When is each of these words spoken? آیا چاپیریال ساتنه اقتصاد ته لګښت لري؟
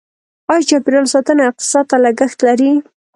آیا 0.51 0.65
چاپیریال 0.69 1.05
ساتنه 1.13 1.41
اقتصاد 1.49 1.85
ته 1.89 1.97
لګښت 2.03 2.39
لري؟ 2.47 2.71